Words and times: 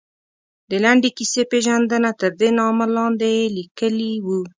د 0.69 0.71
لنډې 0.83 1.09
کیسې 1.17 1.41
پېژندنه، 1.51 2.09
تردې 2.19 2.49
نامه 2.59 2.85
لاندې 2.95 3.29
یې 3.37 3.45
لیکلي 3.57 4.13
وو. 4.25 4.39